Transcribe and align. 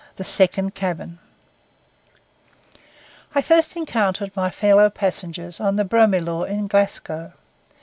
THE 0.15 0.23
SECOND 0.23 0.73
CABIN 0.73 1.19
I 3.35 3.43
first 3.43 3.75
encountered 3.75 4.31
my 4.35 4.49
fellow 4.49 4.89
passengers 4.89 5.59
on 5.59 5.75
the 5.75 5.85
Broomielaw 5.85 6.45
in 6.45 6.65
Glasgow. 6.65 7.33